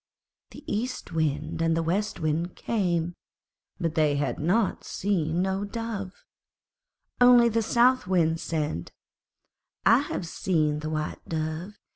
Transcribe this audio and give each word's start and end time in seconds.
The 0.49 0.63
East 0.65 1.11
Wind 1.11 1.61
and 1.61 1.77
the 1.77 1.83
West 1.83 2.19
Wind 2.19 2.55
came, 2.55 3.13
but 3.79 3.93
they 3.93 4.15
had 4.15 4.37
seen 4.83 5.43
no 5.43 5.63
Dove. 5.63 6.25
Only 7.21 7.49
the 7.49 7.61
South 7.61 8.07
Wind 8.07 8.39
said, 8.39 8.91
'I 9.85 9.99
have 9.99 10.25
seen 10.27 10.79
the 10.79 10.89
White 10.89 11.23
Dove. 11.27 11.77